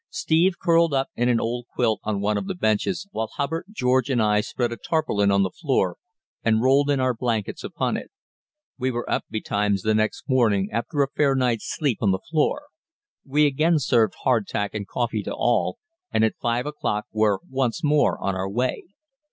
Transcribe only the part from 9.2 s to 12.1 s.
betimes the next morning after a fair night's sleep on